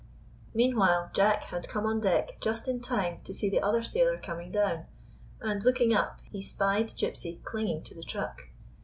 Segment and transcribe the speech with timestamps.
[0.55, 4.51] Meanwhile Jack had come on deck just in time to see the other sailor coming
[4.51, 4.87] down,
[5.39, 8.45] and, looking up, he spied Gypsy clinging to the truck.